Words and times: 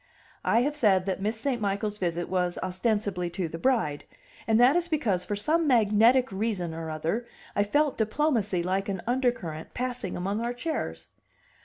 I 0.43 0.61
have 0.61 0.75
said 0.75 1.05
that 1.05 1.21
Miss 1.21 1.39
St. 1.39 1.61
Michael's 1.61 1.99
visit 1.99 2.27
was 2.27 2.57
ostensibly 2.63 3.29
to 3.37 3.47
the 3.47 3.59
bride: 3.59 4.05
and 4.47 4.59
that 4.59 4.75
is 4.75 4.87
because 4.87 5.23
for 5.23 5.35
some 5.35 5.67
magnetic 5.67 6.31
reason 6.31 6.73
or 6.73 6.89
other 6.89 7.27
I 7.55 7.63
felt 7.63 7.99
diplomacy 7.99 8.63
like 8.63 8.89
an 8.89 9.03
undercurrent 9.05 9.75
passing 9.75 10.17
among 10.17 10.43
our 10.43 10.55
chairs. 10.55 11.09